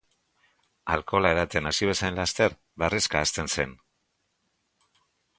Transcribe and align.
Alkohola 0.93 1.33
edaten 1.35 1.69
hasi 1.71 1.89
bezain 1.89 2.17
laster, 2.19 2.55
barrezka 2.83 3.21
hasten 3.27 3.51
zen. 3.57 3.75